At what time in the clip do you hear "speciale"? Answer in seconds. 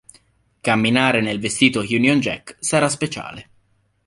2.89-3.49